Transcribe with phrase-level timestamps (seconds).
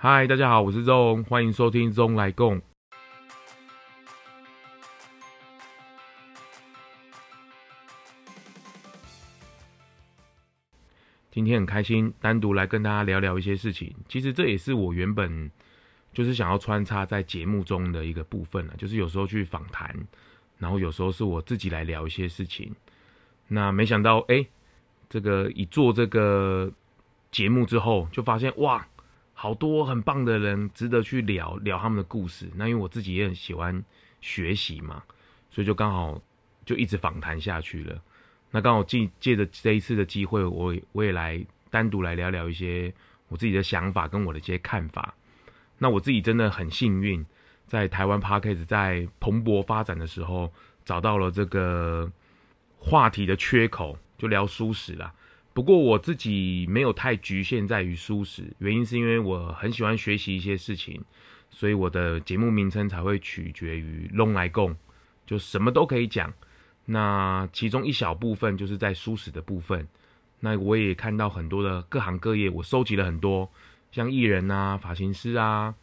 [0.00, 2.62] 嗨，大家好，我是 ZO 欢迎收听 ZO 来共。
[11.32, 13.92] 今天很开心，单独来跟大家聊聊一些事情。
[14.08, 15.50] 其实这也是我原本
[16.12, 19.92] 就是想要穿插在节目中的一个部分了，就是有时候去访谈，
[20.58, 22.72] 然后有时候是我自己来聊一些事情。
[23.48, 24.46] 那没想到，哎，
[25.08, 26.72] 这个一做这个
[27.32, 28.86] 节目之后，就发现哇，
[29.40, 32.50] 好多很棒的人值得去聊聊他们的故事。
[32.56, 33.84] 那因为我自己也很喜欢
[34.20, 35.00] 学习嘛，
[35.48, 36.20] 所以就刚好
[36.66, 38.02] 就一直访谈下去了。
[38.50, 42.92] 那刚好借借着这一次的机会，我我也来单独来聊聊一些
[43.28, 45.14] 我自己的想法跟我的一些看法。
[45.78, 47.24] 那我自己真的很幸运，
[47.64, 50.52] 在台湾 Podcast 在蓬勃发展的时候，
[50.84, 52.10] 找到了这个
[52.76, 55.14] 话题的缺口，就聊书史啦。
[55.58, 61.02] 不过我自己没有太局限在于舒适，原因是因为我很喜欢学习一些事情，
[61.50, 64.76] 所以我的节目名称才会取决于 ZONG 来共，
[65.26, 66.32] 就什么都可以讲。
[66.84, 69.88] 那其中一小部分就是在舒适的部分，
[70.38, 73.50] 那我也看到很多的各行各业，我收集了很多，
[73.90, 75.74] 像艺人啊、发型师啊、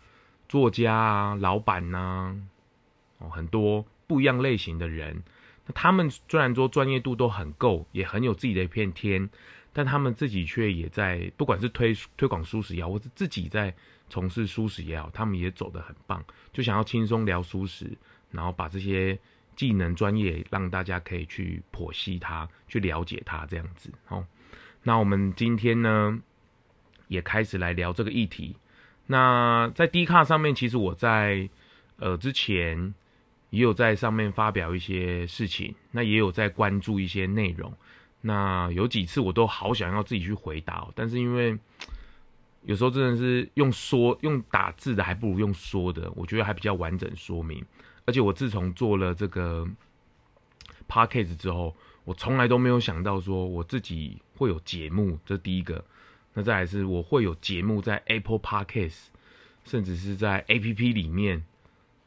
[0.48, 2.34] 作家啊、老板呐、
[3.18, 5.22] 哦，很多不一样类型的人。
[5.66, 9.30] 那他们虽然说专业度都很够，也很有自己的一片天，
[9.74, 13.74] 但他们自己却也在，不管是推推广蔬食也好，或是自己在
[14.10, 17.98] 从事蔬食也好，他们也走得很棒，就想要轻松聊蔬食，
[18.32, 19.18] 然后把这些。
[19.56, 23.90] 技能专业，让大家可以去剖析它，去了解它，这样子。
[24.04, 24.26] 好，
[24.84, 26.20] 那我们今天呢，
[27.08, 28.58] 也开始来聊这个议题。
[29.06, 31.50] 那在 D 卡上面，其实我在
[32.00, 32.94] 呃之前
[33.56, 37.74] 也有在上面发表一些事情，那也有在关注一些内容。
[38.20, 41.58] 那有几次我都好想要自己去回答，但是因为
[42.64, 47.64] 有时候真的是用说用打字的，还不如用说的，我觉得还比较完整说明。
[48.06, 49.66] 而且我自从做了这个
[50.90, 55.86] Podcast 之后，我从来都没有想到说我自己会有节目，这第一个。
[56.34, 59.06] 那再来是我会有节目在 Apple Podcast，
[59.64, 61.46] 甚至是在 APP 里面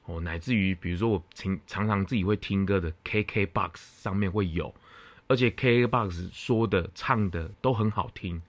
[0.08, 4.74] 哦，乃至于比如说我常常常自己会听歌的 KKBox 上面会有，
[5.26, 8.41] 而且 KKBox 说的唱的都很好听，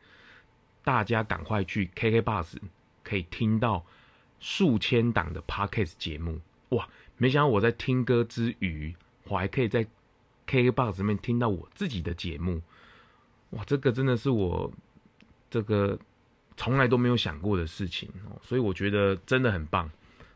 [0.86, 2.56] 大家赶快去 KKBox
[3.04, 3.86] 可以听到
[4.40, 6.40] 数千档的 Podcast 节目，
[6.70, 6.88] 哇！
[7.18, 8.96] 没想到我在听歌之余，
[9.26, 9.86] 我还可以在
[10.48, 12.62] KKBOX 里面听到我自己的节目，
[13.50, 14.72] 哇，这个真的是我
[15.50, 16.00] 这个
[16.56, 19.92] 从来都没有想过的事情哦，所以我觉得真的很棒。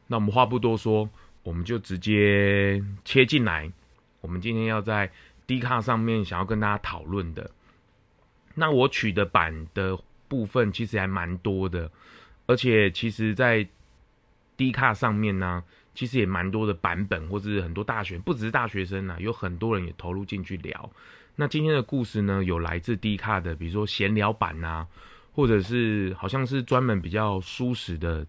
[0.07, 1.09] 那我们话不多说，
[1.43, 3.71] 我们就直接切进来。
[4.21, 5.11] 我们今天要在
[5.47, 7.51] D 卡上面想要跟大家讨论的，
[8.55, 9.97] 那我取的版的
[10.27, 11.91] 部分其实还蛮多的，
[12.45, 13.67] 而且其实在
[14.57, 15.63] D 卡上面呢。
[15.95, 20.89] 其实也蛮多的版本，或是很多大学，不只是大学生啊，有很多人也投入进去聊。
[21.35, 24.87] 那今天的故事呢，有来自 D 卡的，比如说闲聊版啊，
[25.33, 28.25] 或者是好像是专门比较舒适的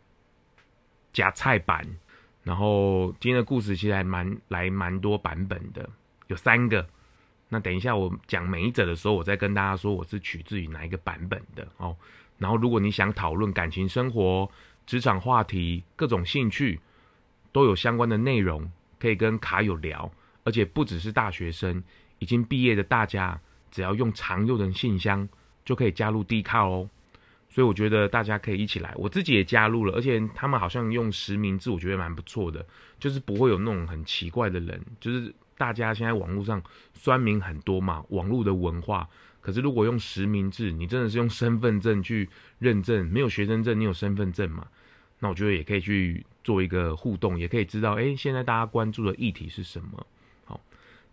[1.14, 1.86] 夹菜版。
[2.42, 5.88] 然后今天的故事其实还蛮来蛮多版本的，
[6.26, 6.86] 有三个。
[7.48, 11.96] 那等一下我讲每一者的时候，我再跟大家说我是取自于哪一个版本的哦。
[12.36, 14.50] 然后如果你想讨论感情生活、
[14.84, 16.78] 职场话题、各种兴趣。
[17.54, 20.10] 都有相关的内容可以跟卡友聊，
[20.42, 21.84] 而且不只是大学生，
[22.18, 25.28] 已经毕业的大家，只要用常用的信箱
[25.64, 26.90] 就可以加入 D 卡哦。
[27.54, 32.66] 所以我觉得大家可以一起来，我自己也加入了，而且他们好像用实名制，我觉得蛮不错的，
[32.98, 34.82] 就是不会有那种很奇怪的人。
[34.98, 36.60] 就是大家现在网络上
[36.94, 39.08] 酸民很多嘛，网络的文化，
[39.40, 42.28] 可是如果用实名制，你真的是用身份证去
[42.58, 44.66] 认证，没有学生证，你有身份证嘛？
[45.20, 46.26] 那我觉得也可以去。
[46.44, 50.06] 做一个互动，也可以知道，哎，现在大家关注的议题是什么？
[50.44, 50.60] 好，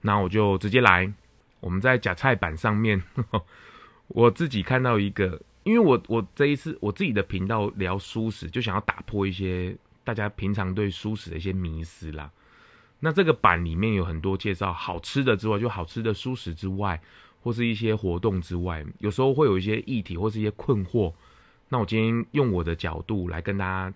[0.01, 1.09] 那我就直接来。
[1.61, 3.45] 我们在夹菜板上面呵 呵，
[4.09, 12.31] 我自己看到一个，因为我我这一次我自己的频道聊蔬食，就想要打破一些大家平常对蔬食的一些迷思啦。
[12.99, 17.01] 那这个版里面有很多介绍好吃的之外，就好吃的蔬食之外，
[17.41, 21.13] 或是一些活动之外，有时候会有一些议题或是一些困惑。
[21.69, 23.93] 那我今天用我的角度来跟大家。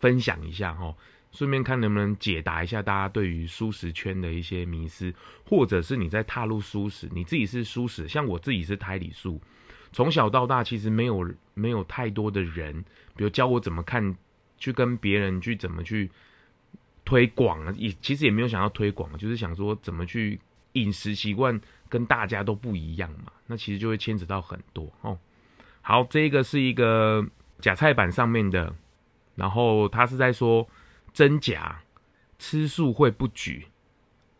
[0.00, 0.94] 分享一下哈，
[1.32, 5.10] 顺便看能不能解答一下大家对于蔬食圈的一些迷思，
[5.46, 9.40] 或者是你在踏入蔬食，你自己是蔬食，像我自己是胎里素，
[9.92, 12.84] 从小到大其实没有没有太多的人，
[13.16, 14.16] 比如教我怎么看，
[14.58, 16.10] 去跟别人去怎么去
[17.04, 20.38] 推广啊，也其实也没有想要推广，就是想说怎么去
[20.72, 25.18] 饮食习惯跟大家都不一样嘛，那其实就会牵扯到很多哦。
[25.80, 27.26] 好，这个是一个
[27.60, 28.74] 假菜板上面的。
[29.34, 30.68] 然后他是在说
[31.12, 31.80] 真假
[32.40, 33.64] 吃素会不举，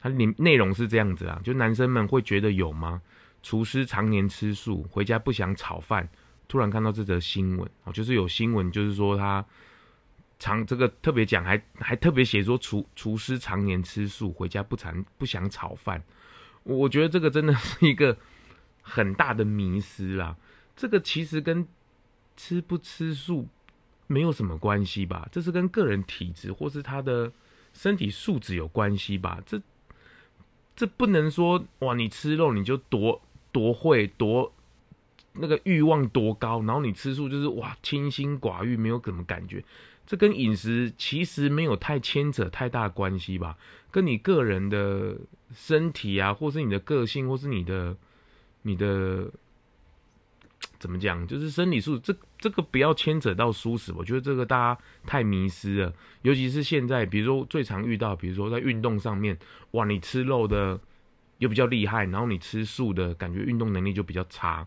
[0.00, 3.00] 它里内容是这样子啊，就男生们会觉得有吗？
[3.42, 6.08] 厨师常年吃素，回家不想炒饭，
[6.46, 9.44] 突然看到这则新闻哦，就是有新闻，就是说他
[10.38, 16.02] 常这个特别讲，还还特别写说厨厨师常年吃素，回家不常不想炒饭，
[16.62, 18.16] 我觉得这个真的是一个
[18.82, 20.36] 很大的迷失啦。
[20.76, 21.66] 这个其实跟
[22.36, 23.48] 吃不吃素
[24.06, 25.28] 没有什么关系吧？
[25.32, 27.32] 这是跟个人体质或是他的
[27.72, 29.42] 身体素质有关系吧？
[29.44, 29.60] 这
[30.76, 33.20] 这不能说哇，你吃肉你就多
[33.58, 34.52] 多会多
[35.32, 39.64] 那个欲望多高，然后你吃素就是哇清心寡欲，没有什么感觉。
[40.06, 43.58] 这跟饮食其实没有太牵扯太大关系吧？
[43.90, 45.16] 跟你个人的
[45.52, 47.96] 身体啊，或是你的个性，或是你的
[48.62, 49.28] 你的。
[50.78, 51.26] 怎么讲？
[51.26, 55.92] 就是生理素质，这这个不要牵扯到舒适，我觉得这个大家太迷失了。
[56.22, 59.36] 尤其是现在，比如说最常遇到，比如说在运动上面，
[59.72, 60.78] 哇，你吃肉的
[61.38, 64.66] 又比较厉害，然后你吃素的感觉运动能力就比较差。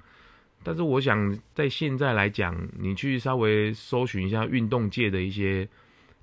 [0.63, 5.67] 但是我想在现在来讲，你去稍微搜寻一下运动界的一些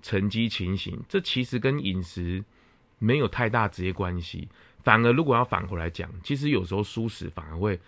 [0.02, 2.44] 成绩情形，这其实跟饮食
[2.98, 4.48] 没有太大直接关系。
[4.82, 7.80] 反而如果要反过来讲，其实有时候蔬食反而会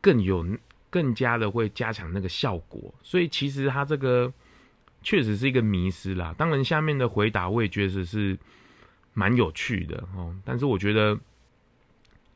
[0.00, 0.46] 更有。
[0.90, 4.32] 更加的会加强那个效果，所以其实它这个
[5.02, 6.32] 确实是一个迷思啦。
[6.38, 8.38] 当然，下面的回答我也觉得是
[9.12, 10.32] 蛮有趣的哦。
[10.44, 11.18] 但是我觉得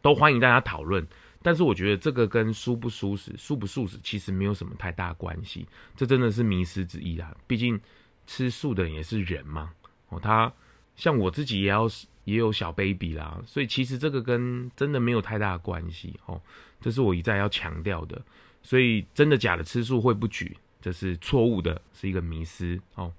[0.08, 1.06] 都欢迎大家讨论。
[1.42, 5.66] 但是我觉得这个跟舒不舒适、素不素食其实没有什么太大关系。
[5.94, 7.36] 这真的是迷思之一啦。
[7.46, 7.78] 毕竟
[8.26, 9.70] 吃素的也是人嘛。
[10.08, 10.50] 哦，他
[10.96, 11.86] 像我自己也要
[12.24, 16.40] 也有小 baby 啦，所以其实这个跟真的没有太大关系哦。
[16.80, 18.18] 这是我一再要强调的。
[18.62, 23.12] 所以真的假的吃素会不举，这是错误的，是一个迷思哦。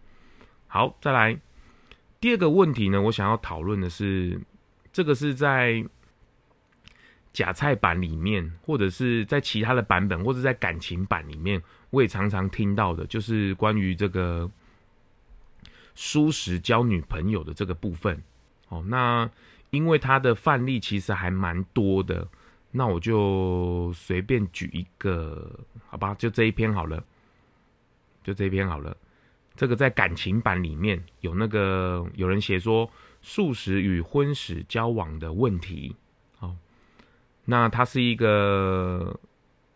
[0.65, 1.39] 好，再来
[2.19, 4.41] 第二个问题呢，我想要讨论的是，
[4.91, 5.85] 这个是在
[7.31, 14.49] 假菜版里面，或者是在其他的版本，或者在感情版里面，我也常常听到的，就是关于这个
[15.95, 18.21] 素食交女朋友的这个部分
[18.69, 18.83] 哦。
[18.87, 19.29] 那
[19.69, 22.27] 因为它的范例其实还蛮多的。
[22.71, 27.03] 那我就随便举一个，好吧，就这一篇好了，
[28.23, 28.95] 就这一篇好了。
[29.55, 32.87] 这个在感情版里面有那个有人写说
[33.23, 35.95] 素食与荤食交往的问题，
[37.49, 39.19] 那他是一个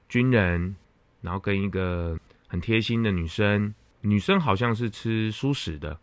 [0.07, 0.75] 军人，
[1.21, 2.15] 然后跟一个
[2.45, 5.97] 很贴心的女生，女生好像是吃素食的，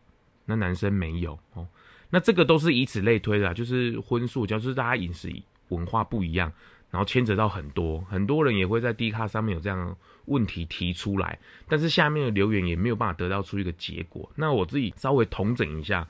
[0.47, 1.69] 那男生没有哦。
[2.11, 5.33] 那这个都是以此类推的，就是荤素，就是大家饮食
[5.69, 6.53] 文化不一样。
[6.91, 11.39] 然后牵扯到很多，很多人也会在 D 卡上面有这样问题提出来，
[11.69, 14.29] 但是下面的留言也没有办法得到出一个结果。
[14.35, 16.05] 那我自己稍微统整一下，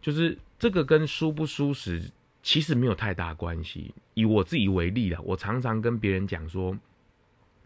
[0.00, 2.10] 就是这个跟蔬不蔬食
[2.42, 3.94] 其实没有太大关系。
[4.14, 6.76] 以我自己为例啦，我常常跟别人讲说，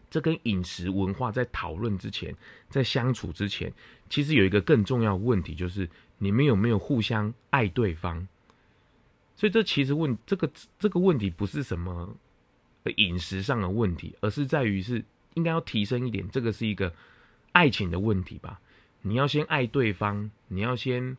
[0.09, 2.35] 这跟饮食文化在讨论之前，
[2.69, 3.73] 在相处之前，
[4.09, 8.27] 其实有一个更重要的问题，就是你们有没有互相爱对方。
[9.35, 12.15] 所以这其实问这个这个问题不是什么。
[12.95, 15.03] 饮食上的问题，而是在于是
[15.33, 16.93] 应该要提升一点，这个是一个
[17.51, 18.61] 爱情的问题吧？
[19.01, 21.17] 你要先爱对方，你要先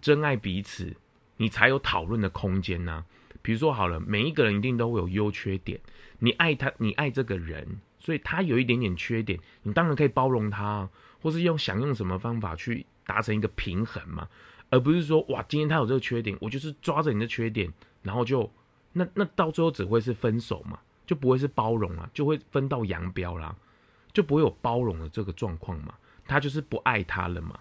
[0.00, 0.96] 真爱彼此，
[1.36, 3.06] 你才有讨论的空间呐、啊。
[3.42, 5.80] 比如说好了，每一个人一定都会有优缺点，
[6.18, 10.88] 你爱他，你爱这个人，所以他有一点点缺点，你当然可以包容他，
[11.20, 14.28] 或是用想用什么方法去达成一个平衡嘛，
[14.70, 17.72] 而不是说哇，今天他有这个缺点，我就是抓着你的缺点，
[18.02, 18.50] 然后就
[18.92, 20.78] 那那到最后只会是分手嘛。
[21.06, 23.54] 就不会是包容了，就会分道扬镳啦，
[24.14, 25.92] 就不会有包容的这个状况嘛。
[26.26, 27.60] 他就是不爱他了嘛。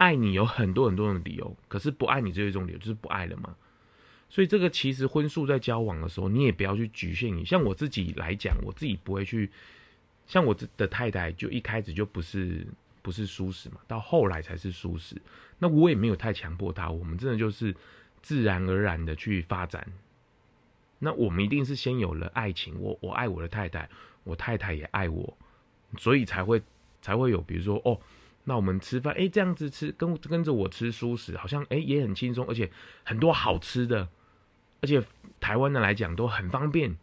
[0.00, 3.54] 爱你有很多很多的理由，可是不爱你这一种理由就是不爱了嘛。
[4.30, 7.44] 所以这个其实荤素在交往的时候，你也不要去局限你。
[7.44, 9.50] 像我自己来讲，我自己不会去，
[10.26, 12.66] 像我的太太就一开始就不是
[13.02, 15.20] 不是舒适嘛，到后来才是舒适。
[15.58, 17.76] 那我也没有太强迫她，我们真的就是
[18.22, 19.86] 自然而然的去发展。
[20.98, 23.90] 那我们一定是先有了爱情，我我爱我的太太，
[24.24, 25.36] 我太太也爱我，
[25.98, 26.62] 所以才会
[27.02, 28.00] 才会有，比如说哦，
[28.44, 32.70] 那我们吃饭，哎，这样子吃，跟跟着我吃蔬食，好像哎也很轻松，而且
[33.04, 34.08] 很多好吃的，
[34.80, 35.02] 而且
[35.38, 36.96] 台湾的来讲都很方便，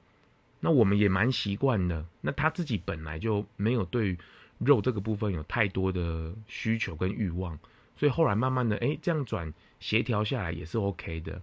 [0.59, 2.05] 那我们也蛮习惯的。
[2.21, 4.17] 那他自己本来就没有对
[4.57, 7.57] 肉这个部分有太多的需求跟欲望，
[7.95, 11.41] 所以后来慢慢的，哎，这样转协调下来也是 OK 的。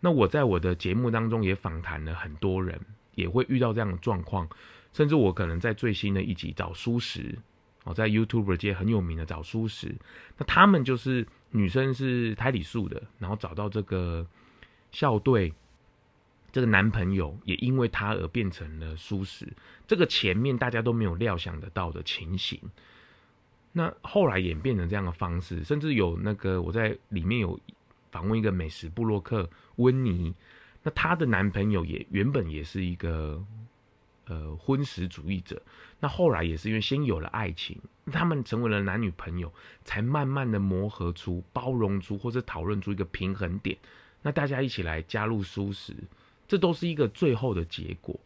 [0.00, 2.80] 那我在我的节目当中也访谈了很多人，
[3.14, 4.48] 也会遇到这样的状况，
[4.92, 7.38] 甚至我可能在最新的一集找蔬食
[7.84, 9.94] 哦，在 YouTuber 界很有名的找蔬食，
[10.36, 14.26] 那他们就是女生是胎里素的，然后找到这个
[14.92, 15.54] 校队
[16.52, 19.48] 这个男朋友，也因为他而变成了蔬食，
[19.86, 22.60] 这个前面大家都没有料想得到的情形。
[23.72, 27.58] 那后来演变成这样的方式，甚至有那个我在里面有
[28.10, 30.34] 访问一个美食部落客温妮，
[30.82, 33.42] 那她的男朋友也原本也是一个。
[34.30, 35.60] 呃，荤食主义者，
[35.98, 37.76] 那后来也是因为先有了爱情，
[38.12, 39.52] 他们成为了男女朋友，
[39.84, 43.76] 才慢慢的磨合出、包容出或者讨论出一个平衡点。
[44.22, 45.92] 那大家一起来加入蔬食，
[46.46, 48.20] 这都是一个最后的结果。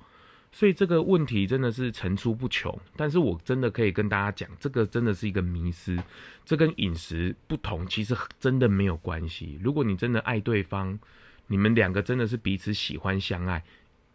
[0.52, 2.78] 所以这个问题真的是层出不穷。
[2.96, 5.96] 但是我真的可以跟大家讲，这个真的是一个迷思，
[6.44, 9.58] 这跟饮食不同其实真的没有关系。
[9.62, 10.98] 如果你真的爱对方，
[11.46, 13.64] 你们两个真的是彼此喜欢相爱。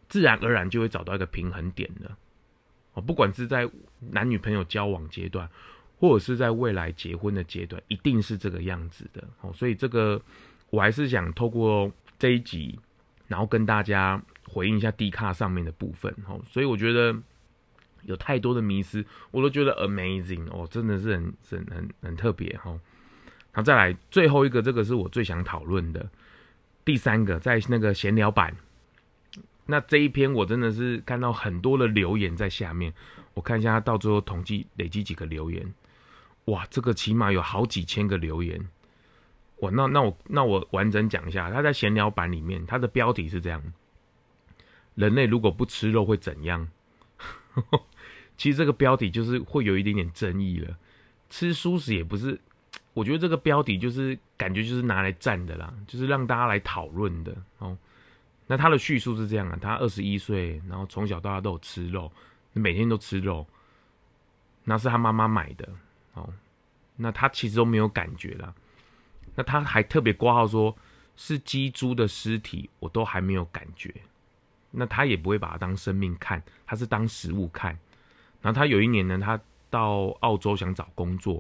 [0.09, 2.17] 自然而然就会找到一个平衡点了，
[2.93, 5.47] 哦，不管是在男女朋友交往阶段，
[5.99, 9.53] 或者是在未来结婚的阶段，一定是这个样子的哦。
[9.53, 10.19] 所以这个
[10.71, 12.79] 我还是想透过这一集，
[13.27, 16.41] 然后跟大家回应一下 D 卡上面的部分哦。
[16.49, 17.15] 所以我觉得
[18.01, 22.71] 有太多的迷失，我都觉得 amazing 哦，真的是很很很很特别哈。
[23.51, 26.09] 然后再来最后一个，这个是我最想讨论的
[26.83, 28.55] 第三个，在那个闲聊版。
[29.69, 32.91] 那这一篇我真的是看到很多的留言在下面，
[33.35, 35.71] 我看一下他到最后统计累积几个留言，
[36.45, 38.67] 哇，这个起码有好几千个留言，
[39.59, 43.61] 哇，那那我那我完整讲一下，他在闲聊版里面，他的标题是这样：
[44.95, 46.67] 人类如果不吃肉会怎样？
[48.35, 50.75] 其实这个标题就是会有一点点争议了。
[51.29, 52.39] 吃素食也不是，
[52.93, 57.77] 我觉得这个标题就是感觉就是拿来战的啦，就是让大家来讨论的哦。
[58.51, 62.11] 那他的叙述是这样啊，他二十一岁，然后从小到大都有吃肉，
[62.51, 63.45] 每天都吃肉，
[64.63, 65.69] 那是他妈妈买的
[66.15, 66.27] 哦。
[66.95, 68.51] 那他其实都没有感觉啦。
[69.35, 70.75] 那他还特别挂号说，
[71.15, 73.93] 是鸡猪的尸体，我都还没有感觉。
[74.71, 77.77] 那他也不会把它当生命看，他是当食物看。
[78.41, 79.39] 然后他有一年呢，他
[79.69, 81.35] 到澳洲想找工作，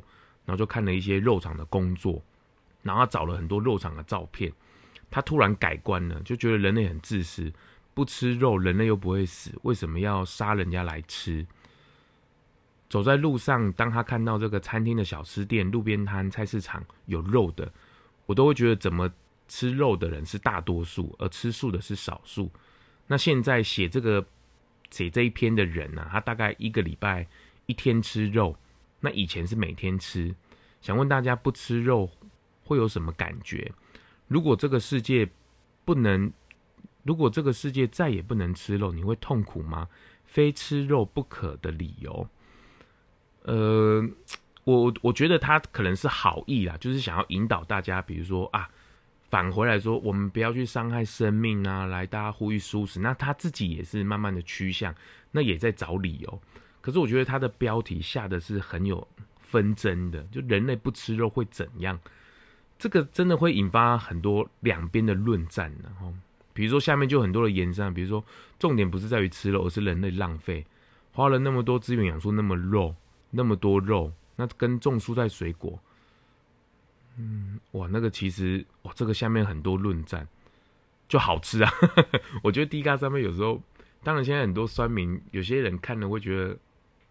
[0.45, 2.21] 然后就看了一些肉场的工作，
[2.83, 4.53] 然后他找了很多肉场的照片。
[5.11, 7.51] 他突然改观了，就觉得人类很自私，
[7.93, 11.45] 不吃肉，人类又不会死，为什么要杀人家来吃？
[12.89, 17.71] 走在路上，当他看到这个餐厅的小吃店、路边摊、菜市场有肉的，
[18.25, 19.11] 我都会觉得，怎么
[19.47, 22.49] 吃肉的人是大多数，而吃素的是少数？
[23.05, 24.25] 那现在写这个
[24.89, 27.27] 写这一篇的人呢、他大概一个礼拜
[27.67, 28.55] 一天吃肉，
[28.99, 30.33] 那以前是每天吃。
[30.81, 32.09] 想问大家，不吃肉
[32.63, 33.71] 会有什么感觉？
[34.29, 35.29] 如果这个世界
[35.83, 36.31] 不能，
[37.03, 39.89] 如果这个世界再也不能吃肉，你会痛苦吗？
[40.23, 42.29] 非吃肉不可的理由，
[43.41, 44.07] 呃，
[44.63, 48.69] 我我觉得他可能是好意啦，就是想要引导大家，比如说啊，
[49.31, 52.99] 返回来说，我们不要去伤害生命啊，来大家呼吁蔬食。
[52.99, 54.93] 那他自己也是慢慢的趋向，
[55.31, 56.41] 那也在找理由。
[56.79, 59.07] 可是我觉得他的标题下的是很有
[59.41, 61.99] 纷争的，就人类不吃肉会怎样？
[62.79, 66.13] 这个真的会引发很多两边的论战，然后，
[66.53, 68.23] 比如说下面就很多的延伸，比如说
[68.57, 70.65] 重点不是在于吃肉，而是人类浪费，
[71.11, 72.95] 花了那么多资源养出那么肉，
[73.31, 75.77] 那么多肉，那跟种蔬菜水果，
[77.17, 80.25] 嗯，哇，那个其实哇，这个下面很多论战，
[81.09, 81.69] 就好吃啊，
[82.41, 83.61] 我觉得低卡上面有时候，
[84.03, 86.57] 当然现在很多酸民，有些人看了会觉得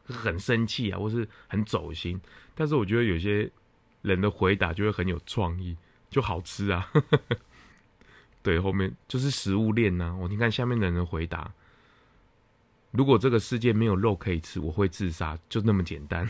[0.07, 2.19] 很生气啊，或是很走心，
[2.55, 3.51] 但是我觉得有些。
[4.09, 5.77] 人的回答就会很有创意，
[6.11, 6.91] 就好吃啊！
[8.43, 10.15] 对，后面就是食物链呐、啊。
[10.17, 11.53] 我你看下面的人回答，
[12.91, 16.29] 如果这个世界没有肉可以吃，我会自杀，就那么简单。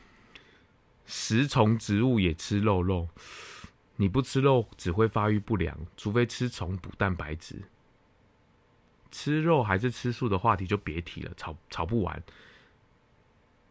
[1.06, 3.08] 食虫植物也吃肉肉，
[3.96, 7.62] 你不吃肉只会发育不良，除非吃虫补蛋白质。
[9.10, 12.22] 吃肉还是吃素的话题就别提了，吵吵不完。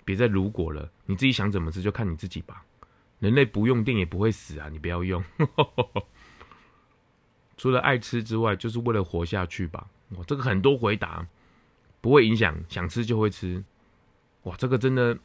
[0.03, 2.65] 别再如果了，你自己想怎么吃就看你自己吧。
[3.19, 4.69] 人类不用电也不会死啊！
[4.71, 5.21] 你不要用，
[7.57, 9.87] 除了爱吃之外，就是为了活下去吧。
[10.11, 11.27] 哇，这个很多回答
[11.99, 13.61] 不会影响，想吃就会吃。
[14.43, 15.17] 哇，这个真的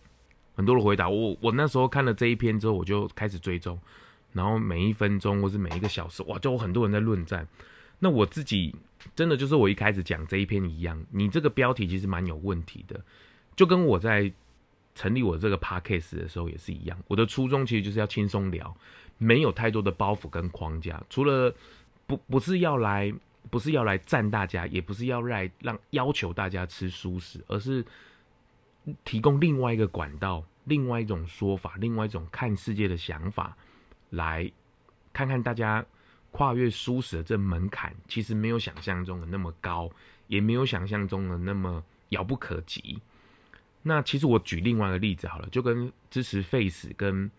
[0.57, 1.09] 很多的回答。
[1.09, 3.79] 我我那时候看了这一篇之后，我就开始追踪，
[4.33, 7.47] 然后每一分钟或是每一个小时，哇，就有很多人在论战。
[8.01, 8.75] 那我自己
[9.15, 13.01] 真的就是我一开始讲这一篇一样，你这个标题其实蛮有问题的，
[13.55, 14.33] 就跟我在。
[14.95, 18.75] 成立我这个 podcast 的时候也是一样，我的初衷其实就是要轻松聊，
[19.19, 21.03] 没有太多的包袱跟框架。
[21.11, 21.53] 除了
[22.07, 23.13] 不不是要来，
[23.51, 27.85] 不是要来赞大家，也不是要来让要求大家吃蔬食，而是
[29.05, 33.57] 提供另外一个管道，另外一种说法，另外一种看世界的想法，
[34.11, 34.51] 来
[35.13, 35.85] 看看大家
[36.31, 39.91] 跨越蔬食的这门槛，其实没有想象中的那么高，
[40.29, 43.01] 也没有想象中的那么遥不可及。
[43.87, 47.31] 那其实我举另外一个例子好了，就跟支持废死跟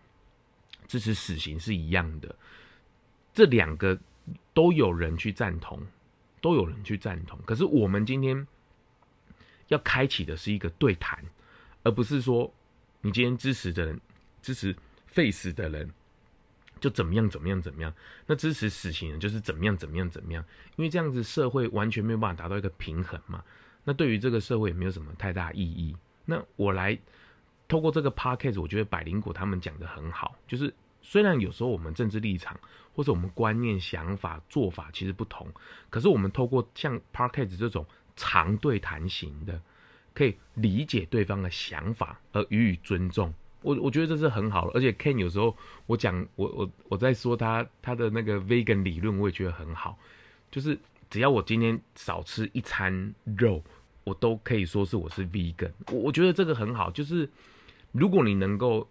[0.86, 2.32] 支持死刑是一样的，
[3.34, 3.98] 这两个
[4.54, 5.84] 都有人去赞同，
[6.40, 7.36] 都有人去赞同。
[7.44, 8.46] 可是我们今天
[9.66, 11.18] 要开启的是一个对谈，
[11.82, 12.54] 而不是说
[13.00, 14.00] 你今天支持的人
[14.40, 14.74] 支持
[15.08, 15.90] 废死的人
[16.78, 17.92] 就怎么样怎么样怎么样，
[18.24, 20.44] 那支持死刑人就是怎么样怎么样怎么样，
[20.76, 23.42] 因为这样子社会完全没有办法达到一个平衡嘛。
[23.82, 25.96] 那对于这个社会也没有什么太大意义。
[26.26, 26.98] 那我来
[27.68, 32.58] 透过这个 podcast，我觉得百灵果他们讲得很好，就是虽然有时候我们政治立场
[32.94, 35.48] 或者我们观念、想法、做法其实不同，
[35.88, 39.60] 可是我们透过像 podcast 这种长对谈型的，
[40.14, 43.32] 可以理解对方的想法而予以尊重。
[43.62, 45.56] 我我觉得这是很好的，而且 Ken 有时候
[45.86, 49.98] 我讲我我我在说他他的那个 vegan 理论，我也觉得很好，
[50.50, 50.78] 就是
[51.10, 53.62] 只要我今天少吃一餐肉。
[54.06, 57.28] 我都可以说是我是 vegan，我我觉得这个很好，就是
[57.90, 58.88] 如果你能够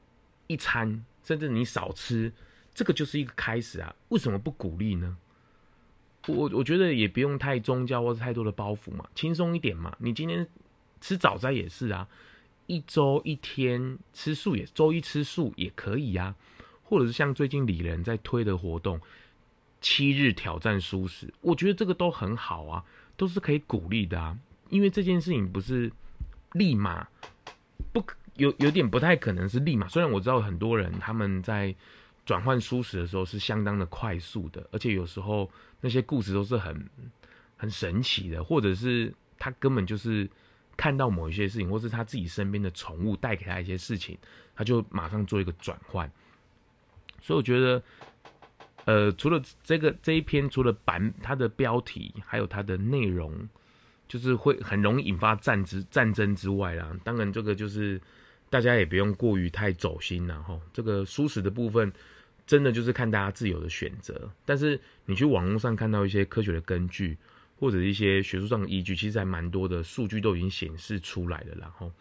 [0.48, 2.34] 一餐，甚至你少吃，
[2.74, 3.96] 这个就是一个开始啊。
[4.10, 5.18] 为什么不鼓励呢？
[6.28, 9.96] 我我觉得也不用太宗教或者太多的包袱嘛，轻松一点嘛。
[10.00, 10.46] 你今天
[11.00, 12.10] 吃早餐也是啊，
[12.68, 16.36] 一周一天吃素也，周一吃素也可以呀，啊。
[16.84, 19.00] 或者是像最近李仁在推的活动，
[19.80, 22.84] 七日挑战蔬食，我觉得这个都很好啊，
[23.16, 24.38] 都是可以鼓励的啊。
[24.70, 25.92] 因为这件事情不是
[26.54, 27.08] 立马
[27.94, 28.04] 不
[28.36, 31.74] 有有点不太可能是立马，虽然我知道很多人他们在
[32.26, 36.90] 转换蔬食的时候是相当的快速的，而且有时候那些故事都是很
[37.56, 40.30] 很神奇的，或者是他根本就是
[40.76, 44.18] 看到某一些事情，或是他自己身边的宠物带给他一些事情，
[44.56, 46.12] 他就马上做一个转换。
[47.22, 47.84] 所以我觉得，
[48.86, 53.48] 呃，除了这个这一篇，除了版它的标题，还有它的内容。
[54.08, 58.00] 就是会很容易引发战之战争之外啦，当然这个就是
[58.50, 60.60] 大家也不用过于太走心啦哈。
[60.72, 61.92] 这个蔬食的部分，
[62.46, 64.30] 真的就是看大家自由的选择。
[64.46, 67.18] 但是你去网络上看到一些科学的根据，
[67.60, 71.58] 或者一些学术上的依据，其实还蛮多的数据都已经显示出来了。
[71.60, 71.92] 然后，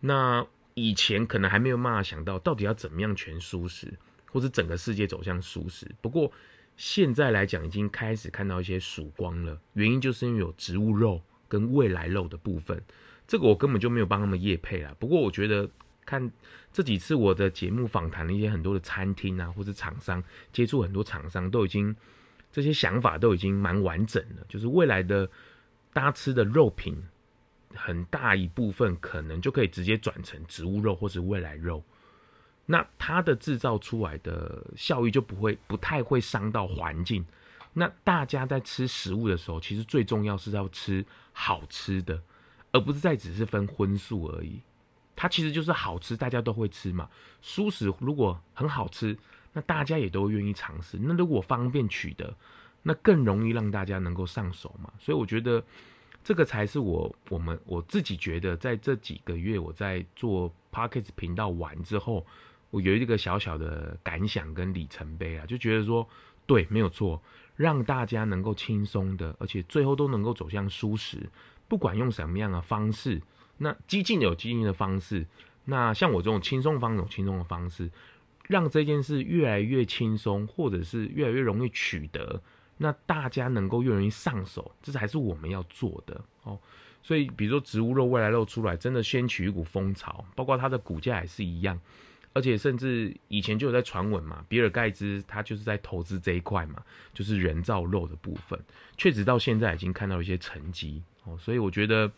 [0.00, 5.88] 那以前可能还没有办法想到到底要怎么样全蔬食，或者整个世界走向蔬食。
[6.00, 6.32] 不过
[6.76, 9.60] 现在来讲，已经开始看到一些曙光了。
[9.74, 11.22] 原因就是因为有植物肉。
[11.54, 12.82] 跟未来肉的部分，
[13.28, 14.92] 这个我根本就没有帮他们业配啦。
[14.98, 15.70] 不过我觉得
[16.04, 16.28] 看
[16.72, 20.20] 这几次我的节目访谈了一些很多的餐厅啊，或者厂商，
[20.52, 21.94] 接触很多厂商，都已经
[22.50, 24.44] 这些想法都已经蛮完整了。
[24.48, 25.30] 就是未来的
[25.92, 27.00] 大家吃的肉品，
[27.72, 31.84] 很大一部分可能就可以直接转成植物肉或是未来肉。
[32.66, 37.24] 那它的制造出来的效益就不会不太会伤到环境。
[37.72, 41.04] 那大家在吃食物的时候，其实最重要是要吃
[41.36, 42.22] 好吃的，
[42.72, 44.62] 而不是再只是分荤素而已。
[45.16, 47.10] 它其实就是好吃，大家都会吃嘛。
[47.42, 49.16] 蔬食如果很好吃，
[49.52, 50.96] 那大家也都愿意尝试。
[50.98, 52.34] 那如果方便取得，
[52.82, 54.92] 那更容易让大家能够上手嘛。
[54.98, 55.62] 所以我觉得
[56.22, 62.26] 这个才是我我们我自己觉得，在这几个月我在做 Podcast 频道完之后，
[62.70, 66.08] 我有一个小小的感想跟里程碑啊，就觉得说，
[66.46, 67.22] 对，没有错。
[67.56, 71.28] 让大家能够轻松的，而且最后都能够走向舒适，
[71.68, 73.22] 不管用什么样的方式，
[73.58, 75.26] 那激进有激进的方式，
[75.64, 77.90] 那像我这种轻松方有轻松的方式，
[78.48, 82.42] 让这件事越来越轻松，或者是越来越容易取得，
[82.78, 86.58] 那大家能够越容易上手，这才是我们要做的哦。
[87.02, 91.78] 所以，比如说植物肉、未来肉出来，真的掀起一股风潮，包括它的股价也是一样。
[92.34, 96.82] 而且甚至以前就有在传闻嘛，比尔盖茨他就是在投资这一块嘛，
[97.14, 98.60] 就是人造肉的部分，
[98.96, 102.10] 确实到现在已经看到一些成绩哦，所以我觉得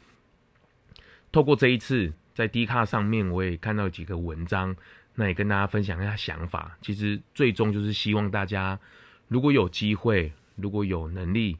[1.31, 4.75] 透过这一次在 D 卡上面，我也看到几个文章，
[5.17, 6.79] 那也跟大家分享一下想法。
[6.81, 8.81] 其实最终就是希望大家
[9.29, 11.59] 如果有机会，如果有能力，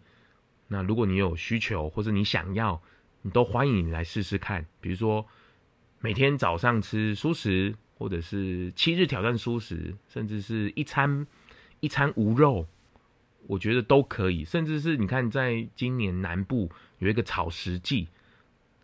[0.69, 2.81] 那如果你有需求或者你想要，
[3.21, 4.65] 你都欢迎你来试试看。
[4.81, 5.27] 比如说
[6.01, 7.77] 每天早上吃蔬食。
[7.99, 11.27] 或者是七日挑战蔬食，甚至是一餐
[11.81, 12.67] 一餐无肉，
[13.47, 14.45] 我觉得都可以。
[14.45, 18.09] 甚至是你看，在今年南部有一个草食季，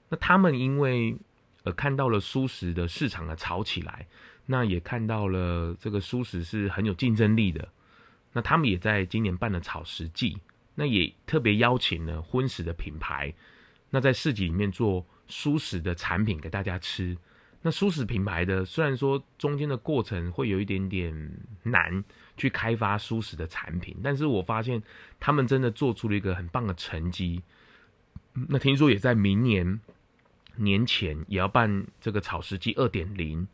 [0.09, 1.16] 那他们因为
[1.64, 4.07] 呃看到了蔬食的市场的炒起来，
[4.46, 7.68] 那也看到了这个蔬食是很有竞争力的，
[8.33, 10.38] 那他们也在今年办了草食季，
[10.75, 13.35] 那也特别邀请了荤食的品牌，
[13.90, 17.14] 那在市集里面做蔬食的产品给大家吃。
[17.62, 21.31] 那蔬食品牌的虽然说中间的过程会有一点点
[21.62, 22.05] 难
[22.37, 24.83] 去开发蔬食的产品，但是我发现
[25.18, 27.42] 他们真的做出了一个很棒的成绩。
[28.48, 29.81] 那听说也在明年
[30.57, 33.46] 年前也要办这个草食季二点零，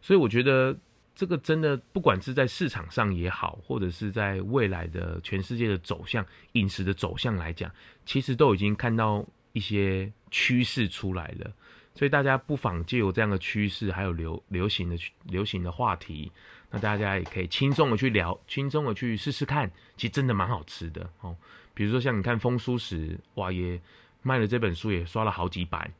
[0.00, 0.78] 所以我觉得。
[1.18, 7.68] 这个真的，不管是在市场上也好，或者是在未来的全世界的走向、饮食的走向来讲，
[8.06, 11.50] 其实都已经看到一些趋势出来了。
[11.98, 16.30] 所以大家不妨借由这样的趋势，还有流流行的流行的话题，
[16.70, 21.36] 那大家也可以轻松的去聊，轻松的去试试看，其实真的蛮好吃的哦。
[21.74, 23.80] 比如说像你看风蔬食，哇耶，
[24.22, 25.90] 卖了这本书也刷了好几版。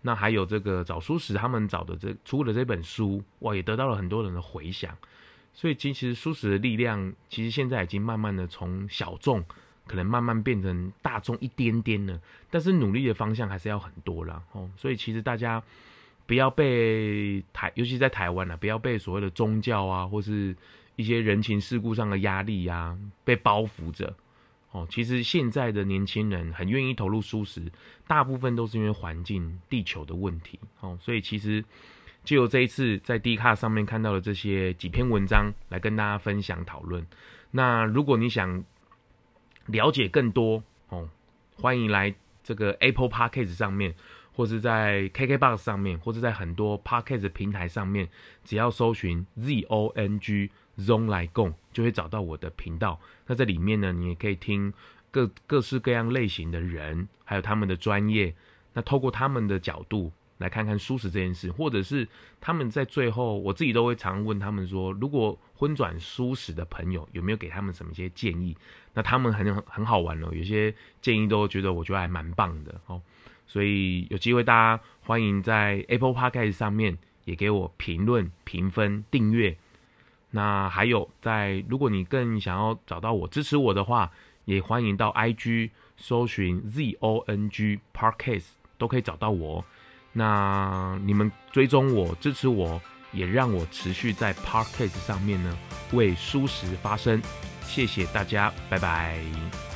[0.00, 4.96] 那还有这个找蔬食，他们找的这出了这本书，哇，也得到了很多人的回响。
[5.52, 9.44] 所以其实书食的力量，其实现在已经慢慢的从小众，
[9.88, 12.20] 可能慢慢变成大众一点点了。
[12.50, 14.70] 但是努力的方向还是要很多了哦。
[14.76, 15.60] 所以其实大家
[16.26, 20.54] 不要被台，尤其在台湾啊，不要被所谓的宗教啊，或是
[20.94, 24.14] 一些人情世故上的压力呀、被包袱着。
[24.70, 27.72] 哦，其实现在的年轻人很愿意投入蔬食，
[28.06, 30.60] 大部分都是因为环境、地球的问题。
[30.80, 31.64] 哦，所以其实
[32.22, 37.06] 就由这一次在 D 卡上面看到的这些几篇文章来跟大家分享讨论。
[37.50, 38.62] 那如果你想
[39.68, 41.08] 了解更多，哦，
[41.56, 43.94] 欢迎来这个 Apple Podcast 上面，
[44.34, 48.08] 或是在 KKBox 上面，或是在很多 Podcast 平台上面，
[48.44, 50.50] 只要搜寻 ZONG。
[50.78, 53.00] Zong 来共就会找到我的频道。
[53.26, 54.72] 那在里面呢，你也可以听
[55.10, 58.32] 各各式各样类型的人，还有他们的专业。
[58.74, 62.08] 那透过他们的角度来看看舒适这件事，或者是
[62.40, 68.56] 他们在最后，我自己都会常问他们说，如果婚转舒适的朋友有没有给他们什么一些建议？
[68.94, 73.00] 那他们很很好玩哦，有些建议都觉得我觉得还蛮棒的哦。
[73.46, 79.56] 所以有机会大家欢迎在 Apple Podcast 上面也给我评论、评分、订阅。
[80.30, 84.12] 那还有，在如果你更想要找到我支持我的话，
[84.44, 89.64] 也欢迎到 IG 搜寻 ZONG Podcast 都可以找到我。
[90.12, 92.80] 那你们追踪我、支持我，
[93.12, 95.56] 也让我持续在 Parkcase 上面呢
[95.92, 97.22] 为舒适发声。
[97.62, 99.67] 谢谢大家，拜拜。